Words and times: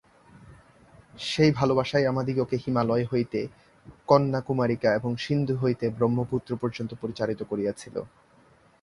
সেই 1.21 1.51
ভালবাসাই 1.51 2.05
আমাদিগকে 2.05 2.55
হিমালয় 2.57 3.05
হইতে 3.11 3.39
কন্যাকুমারিকা 4.07 4.89
এবং 4.93 5.11
সিন্ধু 5.17 5.55
হইতে 5.57 5.85
ব্রহ্মপুত্র 5.89 6.51
পর্যন্ত 6.61 6.91
পরিচালিত 7.01 7.41
করিয়াছিল। 7.43 7.95